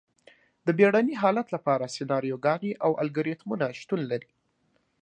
د 0.65 0.67
بیړني 0.79 1.13
حالت 1.21 1.47
لپاره 1.55 1.93
سناریوګانې 1.95 2.71
او 2.85 2.91
الګوریتمونه 3.03 3.65
شتون 3.79 4.01
لري. 4.11 4.31